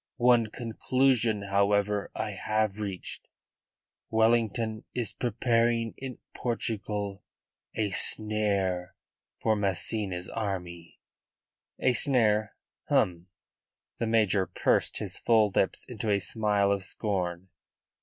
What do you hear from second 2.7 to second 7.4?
reached: Wellington is preparing in Portugal